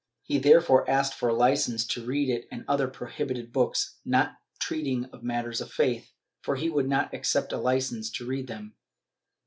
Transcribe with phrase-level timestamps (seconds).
[0.23, 5.05] He therefore asked for a licence to read it and other prohibited books not treating
[5.13, 8.73] of matters of faith, for he would not accept a licence to read them.